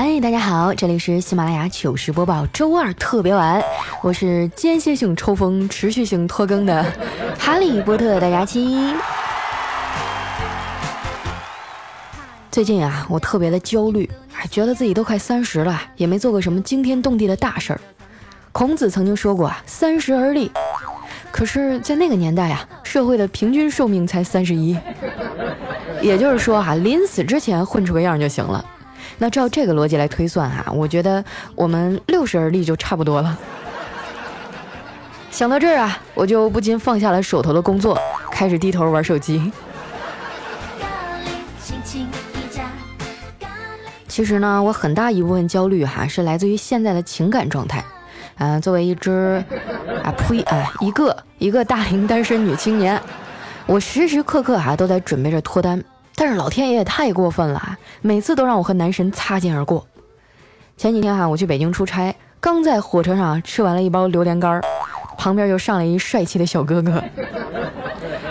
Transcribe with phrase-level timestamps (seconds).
[0.00, 3.60] 嗨，大家好，这里是喜马拉雅糗事播报周二特别晚，
[4.00, 6.86] 我是间歇性抽风、持续性拖更的
[7.36, 8.94] 哈利波特大家期。
[12.48, 14.08] 最近啊，我特别的焦虑，
[14.48, 17.80] 觉得自己都快三十了，也没做过什么惊天动地的大事儿。
[18.52, 20.48] 孔子曾经说过啊，三十而立。
[21.32, 24.78] 可是，在那个年代啊，社会的平均寿命才三十一，
[26.00, 28.64] 也就是说哈，临死之前混出个样就行了。
[29.18, 33.36] 那照这个逻辑来推算哈，我觉得我们六十而立就差不多了。
[35.30, 37.98] 想到这儿啊，我就不禁放下了手头的工作，
[38.30, 39.52] 开始低头玩手机。
[44.06, 47.84] 其实呢，我很大一部分焦虑哈，是来自于现在的情感状态。
[48.38, 49.44] 嗯，作为一只
[50.02, 53.00] 啊呸啊一个一个大龄单身女青年，
[53.66, 55.82] 我时时刻刻哈都在准备着脱单。
[56.20, 59.86] 但是老天爷也太过分了，每次都让我和男神擦肩而过。
[60.76, 64.60] 前几天哈，我去北京出差，刚在火车上吃完了一包榴莲干儿，
[65.16, 67.00] 旁边又上来一帅气的小哥哥，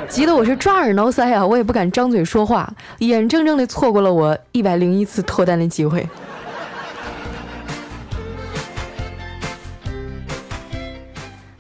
[0.10, 6.06] 急得我是抓耳挠腮啊，我也不敢张嘴说话，眼睁睁的错过了我一百零一次脱单的机会。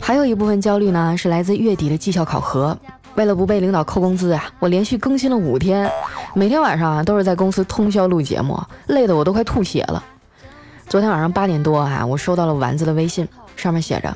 [0.01, 2.77] 还有一部分焦虑呢，是来自月底的绩效考核。
[3.15, 5.91] 为了不被领导扣工资啊，我连续更新了五天，
[6.37, 10.03] 每天晚上啊都是在公司通宵录节目，累得我都快吐血了。
[10.87, 14.15] 昨天晚上八点多啊，我收到了丸子的微信，上面写着：“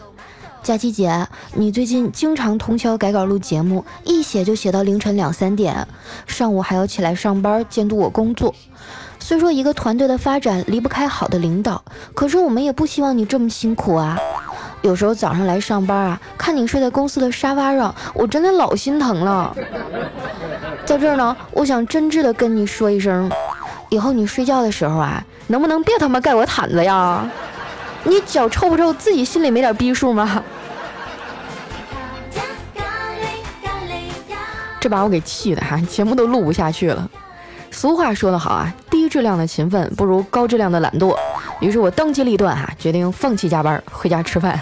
[0.62, 5.88] 佳琪姐，你最近经常通宵改稿录节目，一写就写到凌晨两三点，
[6.28, 8.54] 上午还要起来上班监督我工作。
[9.18, 11.84] 虽说一个团队的发展离不开好的领导，
[12.14, 14.20] 可是我们也不希望你这么辛苦啊。”
[14.82, 19.56] 有时候早上来上班啊，看你睡在公司的沙发上，我真的老心疼了。
[20.86, 23.32] 在这儿呢，我想真挚的跟你说一声，
[23.90, 27.30] 以后你睡觉的时候啊，能不能别他妈盖我毯子呀？
[28.04, 28.92] 你脚臭不臭？
[28.94, 30.44] 自己心里没点逼数吗？
[34.80, 37.08] 这把我给气的哈，节目都录不下去了。
[37.70, 41.16] 俗话说得好啊，低质量的勤奋不如高质量的懒惰。
[41.62, 44.60] 于是我当机立断哈，决定放弃加班，回家吃饭。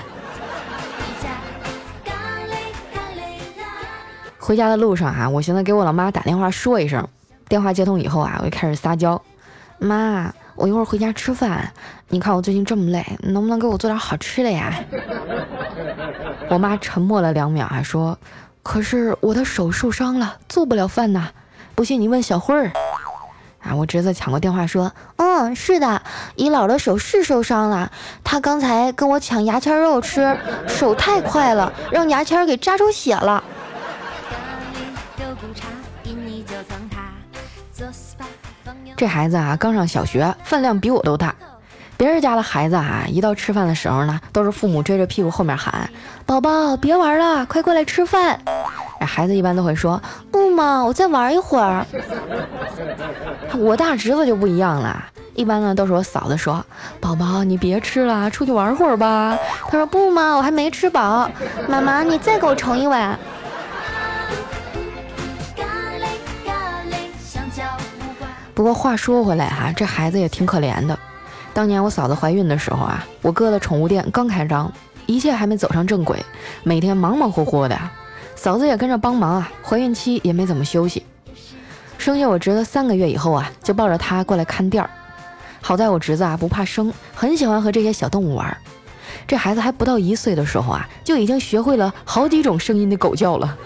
[4.38, 7.08] 回家的路上哈，我寻思给我老妈打电话说一声。
[7.48, 9.20] 电话接通以后啊，我就开始撒娇
[9.80, 11.72] ：“妈，我一会儿回家吃饭，
[12.10, 14.74] 你看我最近这么累，能不能给我做点好吃的呀？”
[16.50, 18.18] 我妈沉默了两秒，还说
[18.62, 21.30] ：“可是我的手受伤了，做不了饭呐。
[21.76, 22.72] 不信你问小慧儿。”
[23.62, 26.02] 啊，我侄子抢过电话说：“嗯，是的，
[26.36, 27.92] 姨姥的手是受伤了，
[28.24, 30.38] 他刚才跟我抢牙签肉吃，
[30.68, 33.44] 手太快了，让牙签给扎出血了。”
[38.96, 41.36] 这孩子啊，刚上小学，饭量比我都大。
[41.96, 45.90] 别人家的孩子啊，一到吃饭的时候呢，都是父母追着屁股后面喊
[46.26, 48.40] ：“宝宝，别玩了，快过来吃饭。”
[49.06, 50.02] 孩子一般都会说
[50.32, 51.86] ：“不嘛，我再玩一会儿。”
[53.58, 55.04] 我大侄子就不一样了，
[55.36, 56.64] 一般呢都是我嫂子说
[57.00, 59.38] ：“宝宝，你别吃了，出去玩会儿吧。”
[59.70, 61.30] 他说：“不嘛，我还没吃饱。”
[61.68, 63.18] 妈妈，你再给我盛一碗。
[68.54, 70.98] 不过话说回来哈，这孩子也挺可怜的。
[71.54, 74.70] 当年我嫂子怀孕的时候啊，我哥的宠物店刚开张，
[75.06, 76.24] 一切还没走上正轨，
[76.64, 77.80] 每天忙忙活活的，
[78.42, 81.06] 嫂子也跟着帮忙啊，怀孕期也没怎么休息。
[81.98, 84.90] 生下我侄子三个月以后啊，就抱着他过来看店儿。
[85.60, 88.58] 好在我侄子啊不怕生，很喜欢和这些小动物玩。
[89.28, 93.58] 这孩子还不到一岁的时候啊，就已经学会了好几种声音的狗叫了。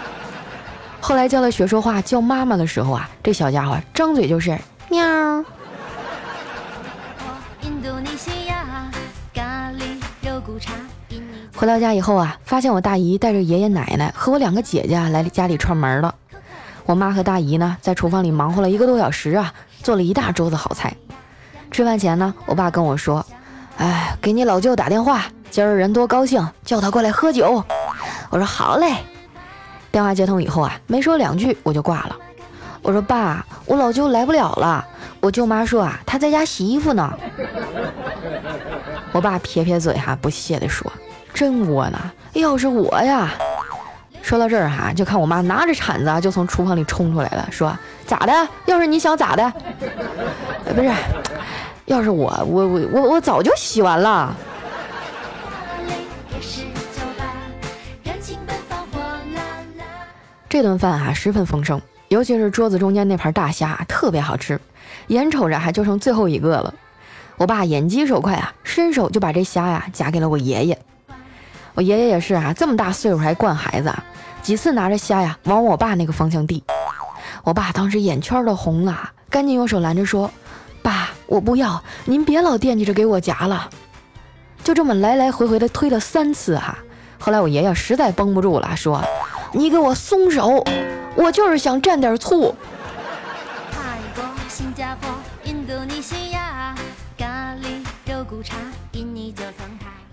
[1.00, 4.58] 后来教他学说话，叫妈妈的时候啊，这小家伙张嘴就是
[4.90, 5.42] 喵。
[11.58, 16.14] 回到家以后啊，发现我大姨带着爷爷奶奶和我两个姐姐来家里串门了。
[16.86, 19.52] 我妈和大姨呢，在厨房里忙活了一个多小时啊，
[19.82, 20.94] 做了一大桌子好菜。
[21.72, 23.26] 吃饭前呢，我爸跟我说
[23.76, 27.64] ：“哎，给你老舅打电话，今儿人多高兴，叫他过来喝酒。”
[28.30, 28.94] 我说：“好嘞。”
[29.90, 32.16] 电话接通以后啊，没说两句我就挂了。
[32.82, 34.86] 我说爸，我老舅来不了了。
[35.18, 37.12] 我舅妈说啊，他在家洗衣服呢。
[39.10, 40.88] 我爸撇撇嘴哈，不屑地说
[41.38, 42.00] ：“真窝囊，
[42.32, 43.32] 要是我呀。”
[44.22, 48.32] 说到这儿哈，就看我妈拿着铲子就从厨房里冲出来了，说：“咋的？
[48.66, 49.52] 要是你想咋的？
[50.74, 50.90] 不是，
[51.84, 54.34] 要是我，我我我我早就洗完了。”
[60.48, 64.60] 这顿饭啊十分丰盛，尤其是桌子中间那盘大虾特别好吃，
[65.06, 66.74] 眼瞅着还就剩最后一个了。
[67.36, 70.76] 我爸眼疾手快啊，伸手就把这虾呀夹给了我爷爷。
[71.78, 73.94] 我爷爷也是啊，这么大岁数还惯孩子，
[74.42, 76.64] 几次拿着虾呀往我爸那个方向递。
[77.44, 80.28] 我爸当时眼圈都红了，赶紧用手拦着说
[80.82, 83.70] ：“爸，我不要，您别老惦记着给我夹了。”
[84.64, 86.76] 就这么来来回回的推了三次哈。
[87.16, 89.00] 后来我爷爷实在绷不住了，说
[89.54, 90.66] ：“你给我松手，
[91.14, 92.52] 我就是想蘸点醋。”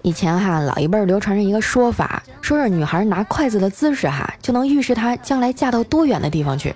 [0.06, 6.76] 以前哈，老一辈流传着一个说法，说是女孩拿筷子的姿势哈，就能预示她将来嫁到多远的地方去。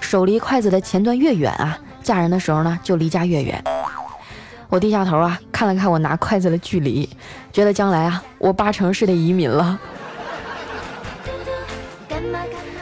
[0.00, 3.62] 手离筷子的前端越远啊，嫁人的时候呢就离家越远。
[4.68, 7.08] 我低下头啊，看了看我拿筷子的距离，
[7.52, 9.78] 觉得将来啊，我八成是得移民了。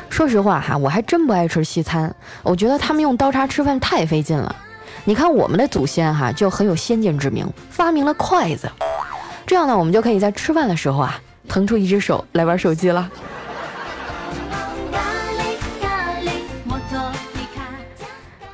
[0.09, 4.57] 说实话哈，我还真不爱吃西餐，我觉得他们用刀叉吃饭太费劲了。
[5.05, 8.67] 你看我们的祖先哈，就很有先见之明，发明了筷子。
[9.49, 11.19] 这样呢，我们就可以在吃饭的时候啊，
[11.49, 13.11] 腾出一只手来玩手机了。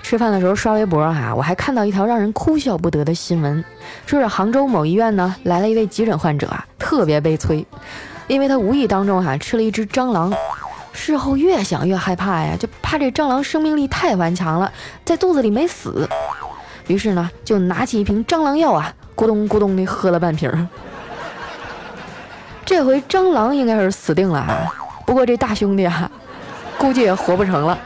[0.04, 3.64] 吃饭的时候刷微博哈，我还看到一条让人哭笑不得的新闻，
[4.06, 7.66] 说是杭州某医院呢来了一位急诊患者啊，特别悲催，
[8.28, 10.32] 因为他无意当中哈吃了一只蟑螂，
[10.92, 14.72] 事后越想越害怕呀，就怕这蟑螂生命力太顽强了，
[15.04, 16.08] 在肚子里没死，
[16.86, 20.68] 于是呢就拿起一瓶蟑螂药啊，咕咚咕咚的喝了半瓶。
[22.64, 24.72] 这回蟑螂应该是死定了啊！
[25.06, 26.10] 不过这大兄弟啊，
[26.78, 27.78] 估计也活不成了。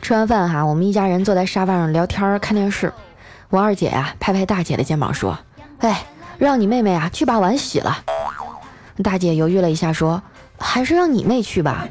[0.00, 2.92] 吃完饭哈，我们一家人坐在沙发上聊天看电视。
[3.50, 5.38] 我二姐啊，拍拍大姐的肩膀说
[5.80, 6.04] ：“哎，
[6.38, 7.98] 让你妹妹啊去把碗洗了。”
[9.04, 10.22] 大姐犹豫了一下说
[10.58, 11.86] ：“还是让你妹去吧。”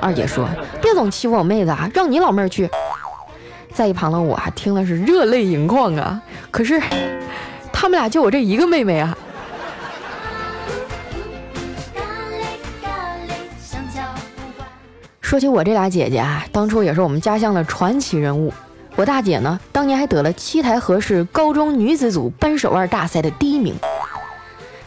[0.00, 0.48] 二姐说
[0.82, 2.68] ：“别总欺负我妹子啊，让你老妹儿去。”
[3.72, 6.20] 在一旁的我啊，听了是热泪盈眶啊。
[6.50, 6.80] 可是，
[7.72, 9.16] 他们俩就我这一个妹妹啊。
[15.20, 18.52] 说起我这俩姐姐啊，当初也是我们家乡的传奇人物。
[18.96, 23.74] 我大姐呢，当年还得了七台河市高中女子组扳手腕大赛的第一名。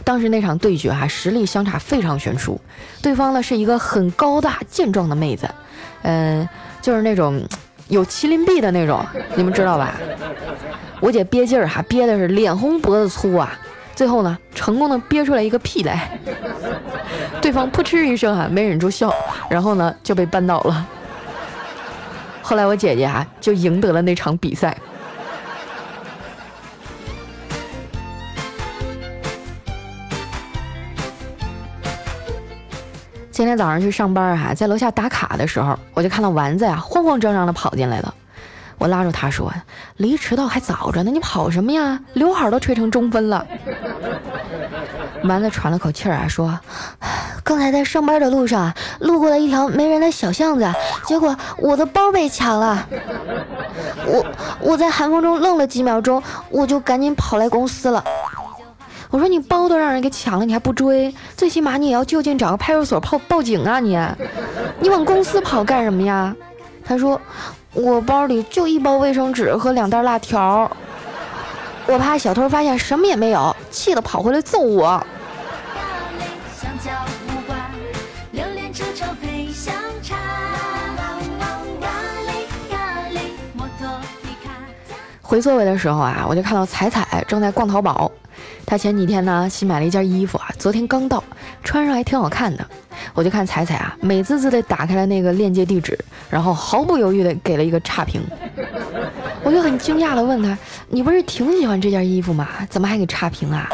[0.04, 2.60] 当时那场对决哈，实力相差非常悬殊。
[3.02, 5.48] 对方呢是一个很高大健壮的妹子，
[6.02, 6.48] 嗯，
[6.80, 7.42] 就是那种。
[7.88, 9.04] 有麒麟臂的那种，
[9.36, 9.94] 你们知道吧？
[11.00, 13.52] 我姐憋劲儿哈，憋的是脸红脖子粗啊。
[13.94, 16.18] 最后呢，成功的憋出来一个屁来。
[17.42, 19.12] 对方扑哧一声哈，没忍住笑，
[19.50, 20.86] 然后呢就被扳倒了。
[22.40, 24.74] 后来我姐姐啊就赢得了那场比赛。
[33.34, 38.14] 今天早上去上班哈，在楼下打卡的时候，我就看到丸子呀慌慌张张的跑进来了。
[38.78, 39.52] 我拉住他说
[39.98, 41.98] ：“离迟到还早着呢，你跑什么呀？
[42.12, 43.44] 刘海都吹成中分了。
[45.26, 46.56] ”丸子喘了口气儿啊，说
[47.42, 50.72] ：“刚才在上班的路上，路过了一条没人的小巷子，
[51.04, 52.86] 结果我的包被抢了。
[54.06, 54.24] 我
[54.60, 58.04] 我在寒风中愣了几秒钟，我就赶紧跑来公司了。”
[59.14, 61.14] 我说你包都让人给抢了，你还不追？
[61.36, 63.78] 最起码你也要就近找个派出所报报警啊！
[63.78, 63.96] 你，
[64.80, 66.34] 你往公司跑干什么呀？
[66.84, 67.20] 他说
[67.74, 70.68] 我包里就一包卫生纸和两袋辣条，
[71.86, 75.06] 我怕小偷发现什么也没有，气得跑回来揍我。
[85.22, 88.10] 回座位的时候啊，我就看到彩彩正在逛淘宝。
[88.66, 91.22] 她前几天呢新买了一件衣服啊，昨天刚到，
[91.62, 92.66] 穿上还挺好看的。
[93.12, 95.98] 我就看彩彩啊，美滋滋的打开了那个链接地址，
[96.30, 98.22] 然后毫不犹豫的给了一个差评。
[99.42, 100.56] 我就很惊讶的问他
[100.88, 102.48] ：“你不是挺喜欢这件衣服吗？
[102.70, 103.68] 怎么还给差评啊？”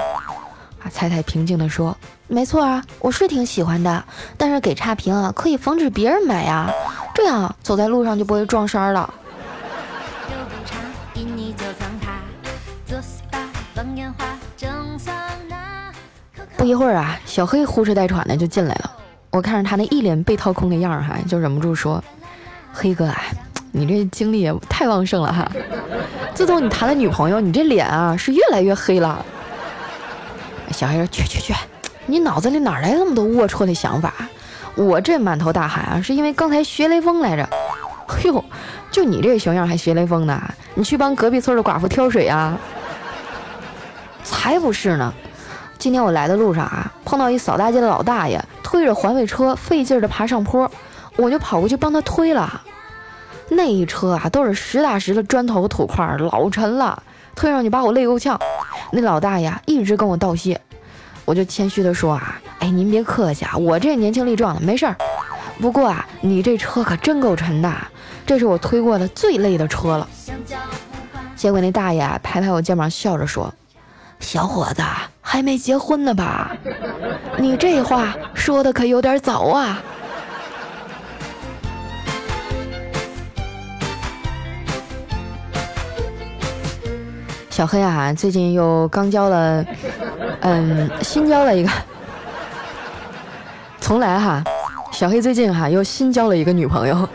[0.82, 1.96] 啊，彩彩平静的说
[2.26, 4.02] ：“没错啊，我是挺喜欢的，
[4.36, 6.68] 但是给差评啊，可以防止别人买呀，
[7.14, 9.12] 这样走在路上就不会撞衫了。”
[16.61, 18.93] 不一会儿啊，小黑呼哧带喘的就进来了。
[19.31, 22.05] 我看着他那一脸被掏空的样儿哈，就忍不住说
[22.71, 23.19] ：“黑哥啊，
[23.73, 25.50] 你这精力也太旺盛了哈！
[26.35, 29.25] 自从你谈了女朋友，你这脸啊是越来越黑了。”
[30.73, 31.55] 小黑说：“去去去，
[32.05, 34.12] 你脑子里哪来那么多龌龊的想法？
[34.75, 37.43] 我这满头大汗啊，是因为刚才学雷锋来着。
[38.09, 38.45] 哎呦，
[38.90, 40.38] 就你这熊样还学雷锋呢？
[40.75, 42.59] 你去帮隔壁村的寡妇挑水啊？
[44.23, 45.11] 才不是呢！”
[45.80, 50.70] 今天我来的路上啊，碰到一扫大街的老大爷，推着环卫车费劲儿的爬上坡，
[51.16, 52.60] 我就跑过去帮他推了。
[53.49, 57.02] 那一车啊，都是实打实的砖头土块，老沉了，
[57.34, 58.38] 推上去把我累够呛。
[58.92, 60.60] 那老大爷一直跟我道谢，
[61.25, 64.94] 我就谦虚的说啊，哎，您别客气啊，我这年轻力壮的，没事儿。
[65.62, 67.72] 不过啊，你这车可真够沉的，
[68.26, 70.06] 这是我推过的最累的车了。
[71.34, 73.52] 结果那大爷拍拍我肩膀，笑着说
[74.20, 74.82] ：“小伙子，
[75.20, 76.56] 还没结婚呢吧？
[77.38, 79.82] 你这话说的可有点早啊。”
[87.50, 89.64] 小黑啊，最近又刚交了，
[90.40, 91.70] 嗯，新交了一个，
[93.80, 94.42] 从来哈，
[94.92, 97.06] 小黑最近哈又新交了一个女朋友，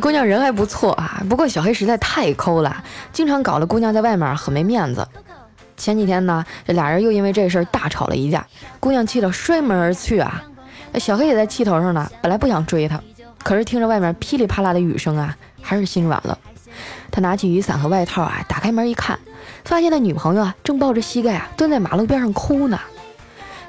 [0.00, 5.06] 姑娘人还不错啊，不过小黑实在太抠了，经常搞得姑娘在外面很没面子。
[5.76, 8.46] 前几天呢，这俩人又因为这事儿大吵了一架，
[8.80, 10.42] 姑娘气得摔门而去啊，
[10.94, 13.00] 小黑也在气头上呢，本来不想追她，
[13.42, 16.38] 可是听着外面噼里啪啦的雨声啊，还是心软了。
[17.10, 19.18] 他拿起雨伞和外套啊，打开门一看，
[19.64, 22.78] 发现他女朋友啊正抱着膝盖啊蹲在马路边上哭呢。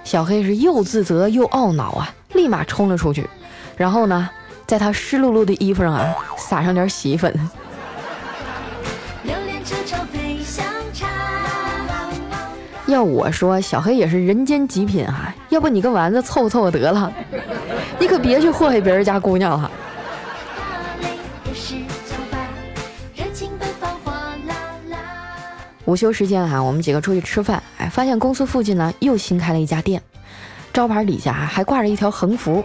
[0.03, 3.29] 小黑是又自责又懊恼啊，立马冲了出去，
[3.77, 4.29] 然后呢，
[4.71, 7.29] 在他湿漉漉的衣服上啊撒上点洗衣粉。
[12.85, 17.11] 要我说，小黑也是人间极品啊，要不你跟丸子凑合凑合得了，
[17.99, 19.69] 你可别去祸害别人家姑娘了。
[25.83, 30.01] 午休时间啊，我们几个出去吃饭，哎，发现公司附近呢又新开了一家店，
[30.71, 32.63] 招牌底下还挂着一条横幅：“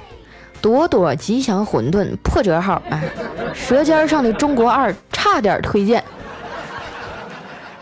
[0.60, 3.02] 朵朵吉祥馄饨破折号，哎，
[3.54, 6.02] 舌尖上的中国二差点推荐。”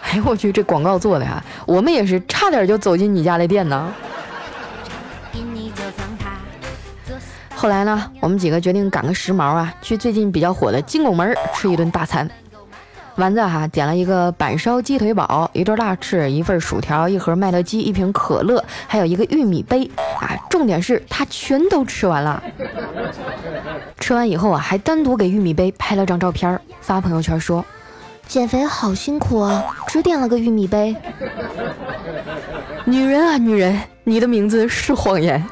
[0.02, 3.92] 哎呦我去，这广告做的呀，我们也是差点就走进你家的店呢。
[7.54, 12.28] 后来呢，我们几个决定赶个时髦啊，去最近比较火的金拱门吃一顿大餐。
[13.16, 19.88] 丸子哈点了一个板烧鸡腿堡，一对大翅，一份薯条，一盒麦乐鸡，一瓶可乐，还有一个玉米杯
[20.20, 20.36] 啊！
[20.50, 22.42] 重点是他全都吃完了。
[24.00, 27.64] 吃完以后啊，还单独给玉米杯拍了张照片，发朋友圈说
[28.26, 30.96] ：“减肥好辛苦啊，只点了个玉米杯。”
[32.84, 35.44] 女人啊，女人，你的名字是谎言。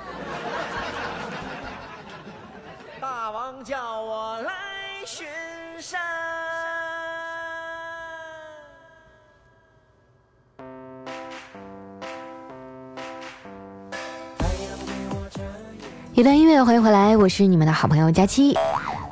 [16.14, 18.54] 一段音乐，欢迎回来，我是你们的好朋友佳期。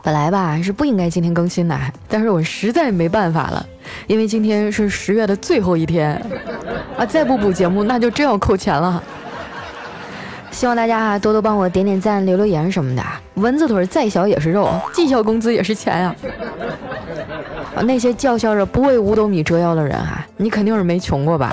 [0.03, 1.75] 本来吧是不应该今天更新的，
[2.07, 3.65] 但是我实在没办法了，
[4.07, 6.15] 因为今天是十月的最后一天
[6.99, 9.03] 啊，再不补节目那就真要扣钱了。
[10.51, 13.03] 希望大家啊多多帮我点点赞、留留言什么的。
[13.37, 16.15] 蚊子腿再小也是肉，绩效工资也是钱呀。
[17.75, 21.51] 啊，那些叫嚣着不为五斗米折腰的人啊，你肯定是没穷过吧？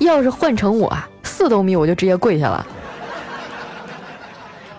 [0.00, 0.92] 要是换成我，
[1.22, 2.66] 四斗米我就直接跪下了。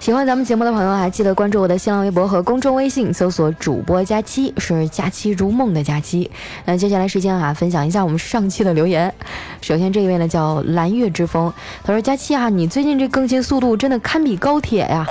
[0.01, 6.31] 喜欢咱们节目的朋友啊，记得关注我的新浪微博和公众微信，搜索主播佳期，是佳期如梦的佳期。
[6.65, 9.13] 那接下来时间啊，分享一下我们上期的留言。
[9.61, 11.53] 首先这一位呢叫蓝月之风，
[11.83, 15.05] 他说佳期啊，你最近这更新速度真的堪比高铁呀！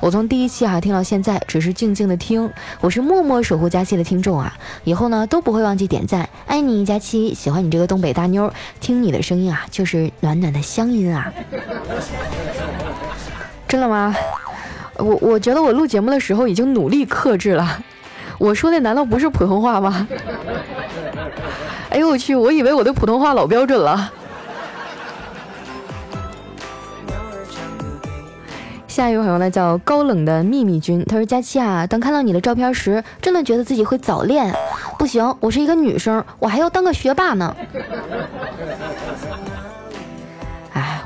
[0.00, 11.32] 我从第一期啊听到现在，只是静静的听，我是默默守护佳期的听众啊，以后呢都不会忘记点赞，爱你佳期，喜欢你这个东北大妞，听你的声音啊就是暖暖的乡音啊。
[13.72, 14.14] 真的吗？
[14.98, 17.78] 我我觉得我录节目的时候已经努力克制了。
[18.36, 20.06] 我说的难道不是普通话吗？
[21.88, 22.36] 哎呦我去！
[22.36, 24.12] 我以为我的普通话老标准了。
[28.86, 34.54] 下一位朋友呢叫高冷的秘密君，他说：“佳期啊，当看到你的照片时，真的觉得自己会早恋。
[34.98, 37.56] 不行，我是一个女生，我还要当个学霸呢。”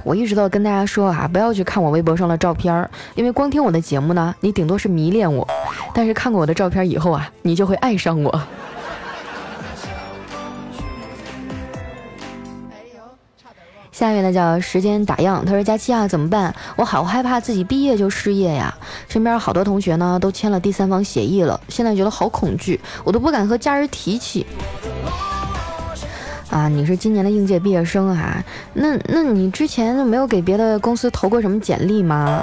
[0.07, 5.45] 我一直都跟大家说啊，不要去看我微博上的照片，因为光听我的节目呢，你顶多是迷恋我；
[5.93, 8.41] 但是看过我的照片以后啊，你就会爱上我。
[13.91, 16.55] 下面呢叫时间打样，他说佳期啊，怎么办？
[16.77, 18.73] 我好害怕自己毕业就失业呀！
[19.09, 24.47] 身边好多同学呢都签了第三方协议了，现在觉得好恐惧，我都不敢和家人提起。
[26.57, 28.43] 啊，你是今年的应届毕业生啊？
[28.73, 32.43] 那那你之前没有给别的公司投过什么简历吗？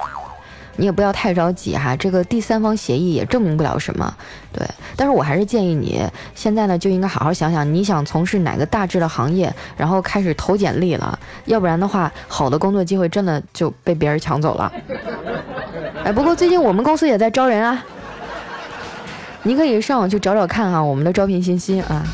[0.75, 1.95] 你也不要太着急哈。
[1.95, 4.15] 这个第三方协议也证明不了什么，
[4.51, 4.63] 对。
[4.95, 11.17] 但是我还是建议你现在呢就应该好好想想，你想从事哪个大致的行业，然后开始投简历了。
[11.45, 14.71] 要不然的话，好的工作机会真的就被别人抢走了。
[16.03, 17.83] 哎，不过最近我们公司也在招人啊，
[19.41, 22.05] 你可以上网去找找看哈，我们的招聘信息啊。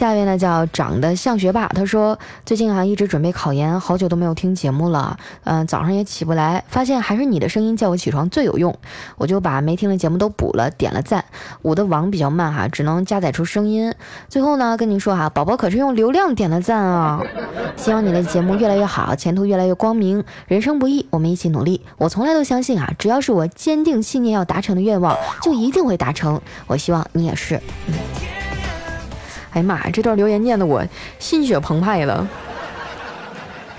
[0.00, 8.74] 下一位呢叫长得像学霸，他说最近啊一直准备考研，好久都没有听节目了，嗯，早上也起不来，发现还是你的声音叫我起床最有用，
[9.18, 11.22] 我就把没听的节目都补了，点了赞。
[11.60, 13.92] 我的网比较慢哈，只能加载出声音。
[14.30, 17.20] 最后呢跟您说哈，宝宝可是用流量点的赞啊，
[17.76, 20.24] 希望你的节目越来越好，前途越来越光明。
[20.46, 21.82] 人生不易，我们一起努力。
[21.98, 26.40] 我从来都相信啊，只要是我坚定信念要达成的愿望，就一定会达成。
[26.66, 27.60] 我希望你也是。
[29.52, 30.82] 哎呀妈呀，这段留言念的我
[31.18, 32.26] 心血澎湃了，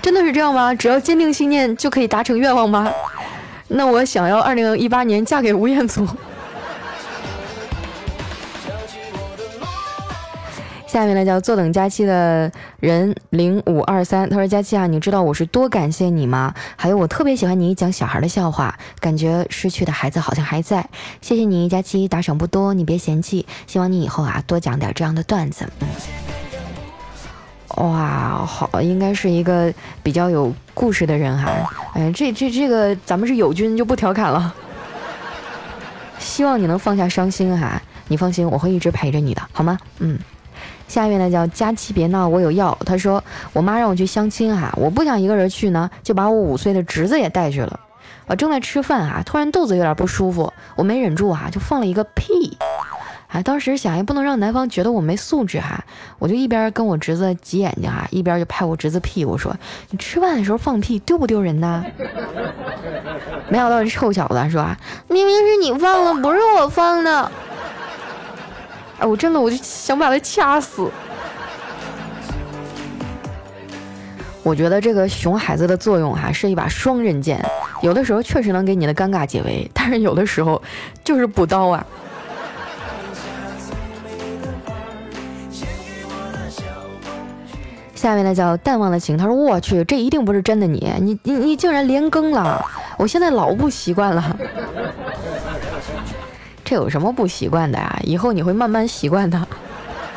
[0.00, 0.74] 真的是这样吗？
[0.74, 2.90] 只要坚定信念就可以达成愿望吗？
[3.68, 6.06] 那我想要二零一八年嫁给吴彦祖。
[10.92, 16.52] 下面呢叫坐等佳期的人零五二三，他说佳期啊，你知道我是多感谢你吗？
[16.76, 20.86] 还有我特别喜欢你讲小孩的笑话，感觉失去的孩子好像还在。
[21.22, 23.46] 谢谢你佳期，打赏不多，你别嫌弃。
[23.66, 25.66] 希望你以后啊多讲点这样的段子。
[25.80, 25.88] 嗯
[27.76, 29.72] 哇，好，应该是一个
[30.02, 31.50] 比较有故事的人哈。
[31.94, 34.54] 哎，这这这个咱们是友军就不调侃了。
[36.20, 39.78] 希望你能放下伤心哈，你放心，我会一直陪着你的，好吗？
[39.98, 40.18] 嗯。
[40.92, 42.76] 下面呢叫佳期别闹，我有药。
[42.84, 47.80] 他说我妈让我去相亲哈，我不想一个人去呢，就把我五岁的侄子也带去了。
[48.26, 52.58] 我正在吃饭哈，突然肚子有点不舒服，我没忍住哈，就放了一个屁。
[53.28, 55.82] 哎，当时想也不能让男方觉得我没素质哈，
[56.18, 59.56] 我就一边跟我侄子挤眼睛哈，一边就拍我侄子屁股说
[59.88, 61.82] ：“你吃饭的时候放屁丢不丢人呢？”
[63.48, 64.66] 没想到这臭小子说
[65.08, 67.32] ：“明明是你放的，不是我放的。”
[68.98, 70.90] 哎，我真的我就想把他掐死。
[74.44, 77.40] 我觉得这个熊孩子的作用哈是一把双刃剑，
[77.80, 80.60] 有的时候确实能给你的尴尬解围，但是有的时候
[81.04, 81.86] 就是补刀啊。
[87.94, 92.60] 下面呢叫淡忘的情，他说我去，这一定不是真的你，你你你竟然连更了，
[92.98, 94.36] 我现在老不习惯了。
[96.72, 98.00] 这有什么不习惯的呀？
[98.02, 99.46] 以后你会慢慢习惯的。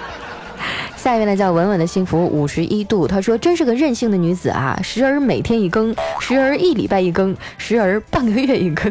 [0.95, 8.89] 下一位呢叫稳稳的幸福五十一度，他说真是个任性的女子啊，时而每天一更，时而一礼拜一更，时而半个月一更。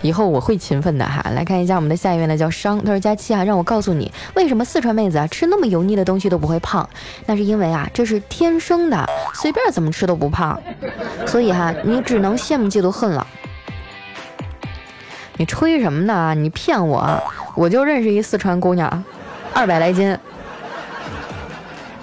[0.00, 1.20] 以后我会勤奋的哈。
[1.34, 6.88] 来看一下我们的下一位呢叫商，他说佳期啊，让我告诉你，为什么四川妹子啊吃那么油腻的东西都不会胖？
[7.26, 10.56] 那是因为啊这是天生的，随便怎么吃都不胖。
[11.26, 13.26] 所以哈，你只能羡慕嫉妒恨了。
[15.36, 16.34] 你吹什么呢？
[16.34, 17.20] 你骗我！
[17.54, 19.02] 我就认识一四川姑娘，
[19.54, 20.16] 二百来斤，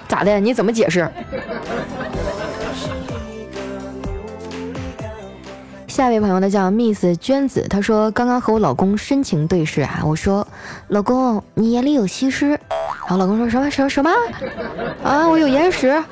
[0.08, 0.38] 咋的？
[0.40, 1.08] 你怎么解释？
[5.86, 10.46] 下一位朋友呢叫 Miss 娟子，她说刚刚和我老公深情对视啊，我说
[10.88, 12.58] 老公你眼里有西施，然
[13.08, 14.10] 后老公说什么什么什么
[15.02, 15.28] 啊？
[15.28, 16.02] 我有眼屎。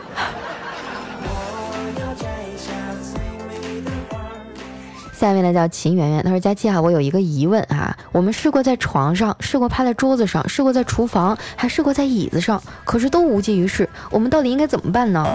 [5.18, 15.26] 下面呢叫秦圆圆，她说佳期啊，我有一个疑问啊，我们试过在床上，试过趴在桌子上，试过在厨房，还试过在椅子上，可是都无济于事，我们到底应该怎么办呢？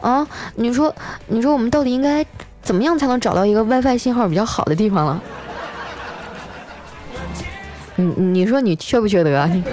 [0.00, 0.24] 啊，
[0.54, 0.94] 你说，
[1.26, 2.24] 你说我们到底应该
[2.62, 5.20] 怎么样才能找到一个 WiFi 信号比较好的地方了？
[7.96, 9.44] 你你说你缺不缺德？
[9.46, 9.64] 你，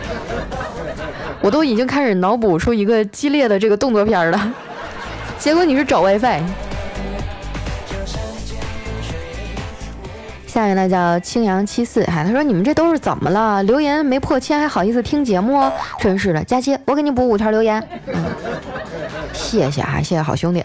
[1.41, 4.53] 我都已经开始脑补出一个激烈的这个动作片了，
[5.37, 6.41] 结果你是找 WiFi。
[10.59, 13.63] 下面呢叫青阳七四，哈，他说你们这都是怎么了？
[13.63, 15.63] 留言没破千还好意思听节目？
[15.99, 17.81] 真是的，佳期，我给你补五条留言。
[18.07, 18.25] 嗯，
[19.31, 20.61] 谢谢哈，谢谢好兄弟。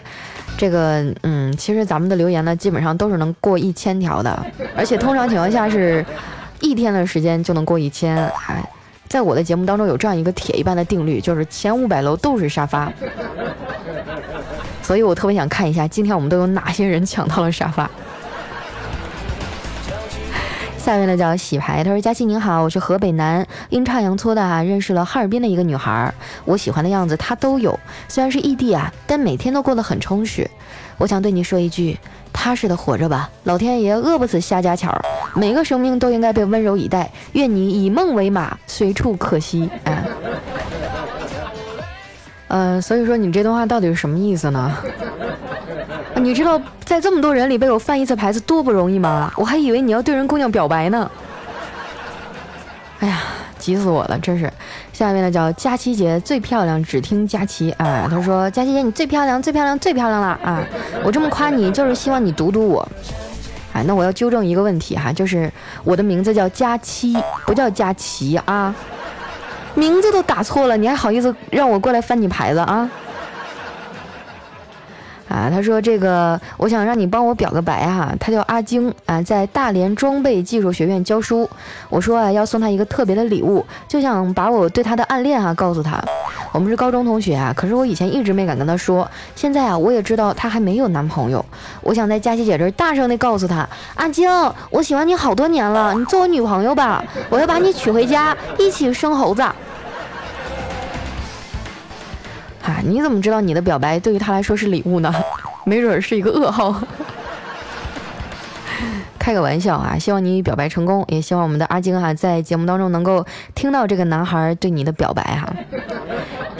[0.57, 6.05] 这个，嗯，其实咱们的留言呢，基本上都是能过一千条的，而且通常情况下是
[6.59, 8.17] 一天的时间就能过一千。
[8.47, 8.61] 哎，
[9.07, 12.91] 在我的节目当中有这样一个铁一般的定律，就是前五百楼都是沙发。
[14.81, 17.89] 所以我特别想看一下，今天我们都有哪些人抢到了沙发。
[20.85, 26.13] 下面呢叫洗牌，他说：“佳琪您好，我是河北男，阴差阳错的啊认识了哈尔滨的一个女孩，
[26.45, 30.47] 我喜欢的样子她都有，虽然是异地啊，但每天都过得很充实。
[30.99, 31.97] 我想对你说一句，
[32.31, 34.95] 踏实的活着吧，老天爷饿不死瞎家巧，
[35.33, 37.11] 每个生命都应该被温柔以待。
[37.31, 40.03] 愿你以梦为马，随处可栖。”啊。
[42.47, 44.77] 呃，所以说你这段话到底是什么意思呢？
[46.15, 49.31] 你知道在这么多人里被我翻一次牌子多不容易吗？
[49.35, 51.09] 我还以为你要对人姑娘表白呢。
[52.99, 53.21] 哎呀，
[53.59, 54.51] 急死我了，真是。
[54.93, 58.07] 下面呢叫佳琪姐最漂亮，只听佳琪啊。
[58.09, 60.63] 她说佳琪姐你最漂亮，最漂亮，最漂亮了啊！
[61.03, 62.87] 我这么夸你就是希望你读读我。
[63.73, 65.51] 哎，那我要纠正一个问题哈，就是
[65.83, 68.73] 我的名字叫佳琪，不叫佳琪啊。
[69.73, 72.89] 名字都打错了，你还好意思让我过来翻你牌子啊？
[75.27, 78.13] 啊，他说这个，我想让你帮我表个白哈。
[78.19, 81.49] 他叫阿晶啊，在大连装备技术学院教书。
[81.89, 86.01] 我说啊，要送他一个特别的礼物，就想把我对他的暗恋哈告诉他。
[86.51, 89.09] 我们是高中同学啊，可是我以前一直没敢跟他说。
[89.35, 91.43] 现在啊，我也知道他还没有男朋友。
[91.81, 94.29] 我想在佳琪姐这儿大声的告诉他，阿晶，
[94.69, 99.43] 我喜欢你好多年了，你做我女朋友吧，我要把你娶回家，一起生猴子。
[102.87, 105.11] 你怎么知道你的表白对于他来说是礼物呢？
[105.65, 106.75] 没准是一个噩耗。
[109.17, 109.97] 开个玩笑啊！
[109.97, 115.51] 希望你表白成功，也希望我们的阿晶哈在节目当中能够听到这个男孩对你的表白哈。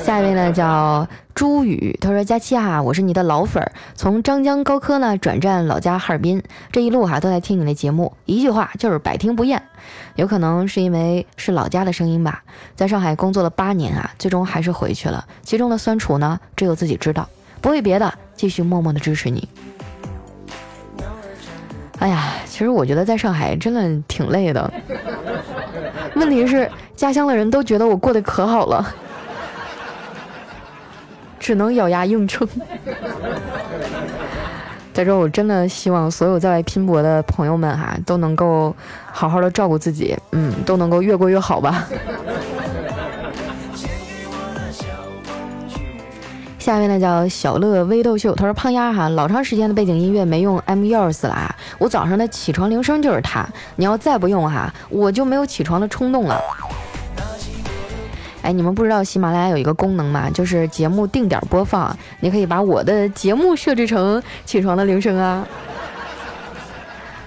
[0.06, 9.64] 下一位呢叫朱宇，他说：“佳期啊，我是你的老粉儿，从张江高科呢转战老家哈尔滨，这一路哈都在听你的节目，一句话就是百听不厌。
[10.14, 12.44] 有可能是因为是老家的声音吧，
[12.76, 17.28] 在上海工作了八年啊，最终还是回去了，其中的酸楚呢，只有自己知道。
[17.60, 19.50] 不为别的，继续默默的支持你。”
[21.98, 24.72] 哎呀，其实我觉得在上海真的挺累的。
[26.14, 28.94] 问题是家乡的人都觉得我过得可好了，
[31.40, 32.48] 只能咬牙硬撑。
[34.94, 38.74] 在这，我真的希望所有在外拼搏的朋友们哈，都能够
[39.12, 41.86] 好好的照顾自己，嗯，都能够越过越好吧。
[46.58, 53.46] 下面呢叫小乐微豆秀，他说胖丫哈，老长时间的背景音乐没用 M Yours 了啊，我早上的起床铃声就是它，
[53.76, 56.42] 你要再不用哈，我就没有起床的冲动了。
[58.46, 60.30] 哎，你们不知道喜马拉雅有一个功能吗？
[60.30, 65.44] 就是节目定点播放，你可以把我的节目设置成起床的铃声啊。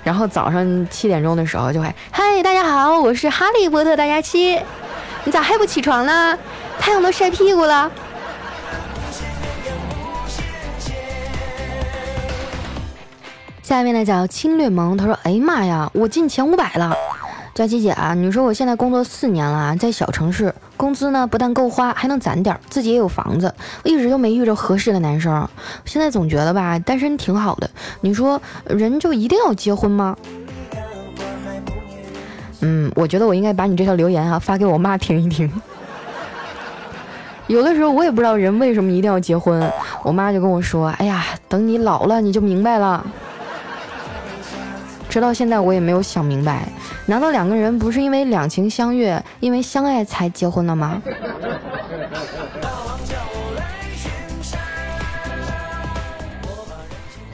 [0.05, 4.63] 然后早上七点钟的时候就会，嗨，大家好，我是哈利波特大家期，
[5.25, 6.39] 你咋还不起床呢？
[6.79, 7.91] 太阳都晒屁股了。
[13.61, 16.95] 下面呢叫侵略萌，他说：“哎呀妈呀，我进前五百了！
[17.55, 23.53] 佳琪姐啊，你说我现在工作四年了，在小城市，工资呢不但够花，还能攒点，自己也有房子，
[23.85, 25.47] 我一直就没遇着合适的男生。
[25.85, 27.69] 现在总觉得吧，单身挺好的。
[28.01, 30.17] 你说人就一定要结婚吗？
[32.61, 35.51] 嗯，我觉得我应该把你这条留言啊发给我妈听一听。
[37.49, 39.71] 有的时候我也不知道人为什么一定要结婚，
[40.05, 43.05] 我妈就跟我说：哎呀，等你老了你就明白了。”
[45.09, 46.69] 直到现在，我也没有想明白，
[47.07, 51.03] 难道两个人不是因为两情相悦、因为相爱才结婚了吗？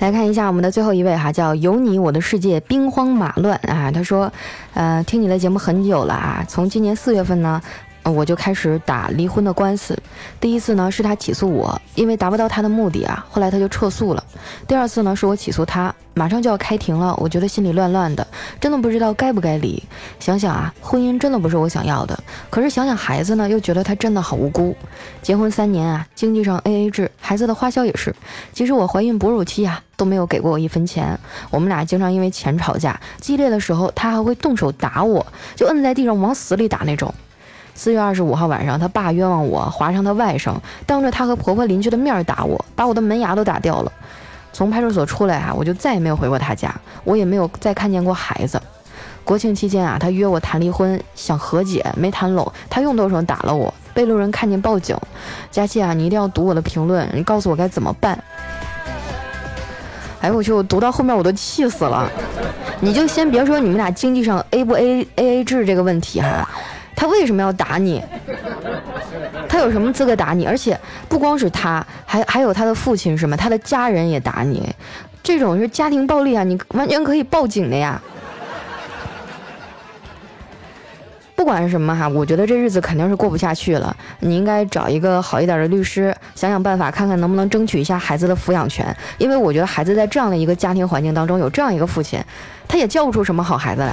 [0.01, 3.91] 来看一下我们的最后一位哈，叫有你我的世界兵荒马乱啊。
[3.91, 4.31] 他说，
[4.75, 7.61] 呃，听你的节目很久了啊，从今年四月份呢。
[8.07, 9.99] 我就开始打离婚的官司。
[10.39, 14.23] 第一次呢是他起诉我，因为达不到他的目的啊，后来他就撤诉了。
[14.69, 18.27] 第二次呢是我起诉他，马上就要开庭了，我觉得心里乱乱的，
[18.61, 19.83] 真的不知道该不该离。
[20.21, 22.19] 想想啊，婚姻真的不是我想要的。
[22.49, 24.77] 可是想想孩子呢，又觉得他真的好无辜。
[25.21, 28.15] 结婚三年啊，经济上 A A 制，孩子的花销也是。
[28.53, 31.19] 即使我怀孕哺乳期啊，都没有给过我一分钱。
[31.51, 37.13] 我们俩经常因为钱吵架，激烈的时候他还会动手打我，就摁在地上往死里打那种。
[37.75, 40.55] 四月二十五号晚上，他爸冤枉我，划伤他外甥，
[40.87, 43.93] 当着他和婆婆邻居的面打我，把我的门牙都打掉了。
[44.55, 48.59] 从派出所出来啊，我就再也没有回过他家，我也没有再看见过孩子。
[49.25, 54.97] 国庆期间啊，他约我谈离婚，想和解，没谈拢，他用剁手打了我，被路人看见报警。
[55.51, 58.17] 佳琪啊，你一定要读我的评论，你告诉我该怎么办。
[60.21, 62.09] 哎我去，我读到后面我都气死了。
[62.81, 66.49] 你就先别说你们俩经济上 A 不 A A A 制这个问题哈。
[66.95, 68.01] 他为什么要打你？
[69.55, 70.45] 他有什么资格打你？
[70.45, 70.77] 而且
[71.09, 74.69] 不光是他，还还有他的父亲，什么他的家人也打你，
[75.23, 76.43] 这种是家庭暴力啊！
[76.43, 78.03] 你完全可以报警的呀。
[81.37, 83.97] 不管是什么哈，我觉得这日子肯定是过不下去了。
[84.19, 88.85] 你应该找一个好一点的律师，想想办法，看看能不能争取一下孩子的抚养权。
[89.19, 92.21] 因为我觉得孩子在这样的一个家庭环境当中，有这样一个父亲，
[92.67, 93.93] 他也教不出什么好孩子来。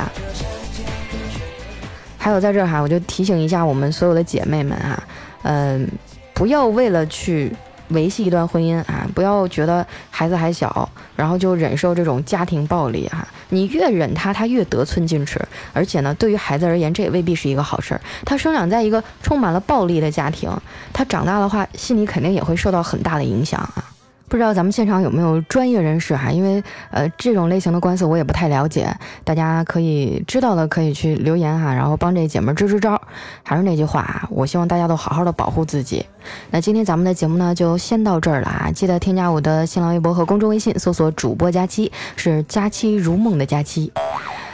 [2.18, 5.04] 还有在这儿哈，我就提醒一下我们所有的姐妹们哈，
[5.44, 5.88] 嗯，
[6.34, 7.52] 不要为了去
[7.90, 13.28] 维系一段婚姻啊，不要觉得孩子还小，然后就忍受这种家庭暴力哈。
[13.50, 15.40] 你越忍他，他越得寸进尺，
[15.74, 18.00] 而且呢，对于孩子而言，这也未必是一个好事儿。
[18.26, 20.50] 他生长在一个充满了暴力的家庭，
[20.94, 23.91] 他长大的话，心里肯定也会受到很大的影响啊。
[24.32, 26.32] 不知道咱们现场有没有专业人士哈？
[26.32, 28.90] 因为呃，这种类型的官司我也不太了解，
[29.26, 33.00] 大家可以知道的可以去留言哈，然后帮这姐们支支招。
[33.44, 36.06] 还是那句话啊，我希望大家都好好的保护自己。
[36.50, 38.72] 那今天咱们的节目呢，就先到这儿了啊！
[38.74, 43.92] 记得添加我的新浪微博和公众微信，搜索主播佳期，是佳期如梦的佳期。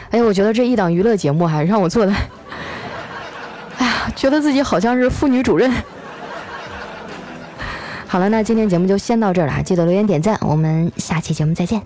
[0.10, 2.12] 哎，我觉得这一档娱乐节目还让我做的，
[3.78, 5.72] 哎呀，觉得自己好像是妇女主任。
[8.08, 11.82] 好了，那今天节目就先到这儿了，记得留言点赞，我们下期节目再见。